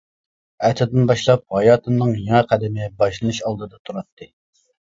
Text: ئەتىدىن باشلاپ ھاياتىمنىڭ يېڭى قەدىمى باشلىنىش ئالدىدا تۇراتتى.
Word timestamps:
ئەتىدىن 0.69 1.05
باشلاپ 1.11 1.43
ھاياتىمنىڭ 1.57 2.15
يېڭى 2.23 2.43
قەدىمى 2.55 2.89
باشلىنىش 3.05 3.45
ئالدىدا 3.47 3.81
تۇراتتى. 3.87 4.33